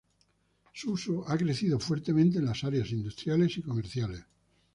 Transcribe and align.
Su 0.73 0.93
uso 0.93 1.27
ha 1.29 1.37
crecido 1.37 1.79
fuertemente 1.79 2.39
en 2.39 2.45
las 2.45 2.63
áreas 2.63 2.89
industriales 2.89 3.55
y 3.59 3.61
comerciales. 3.61 4.23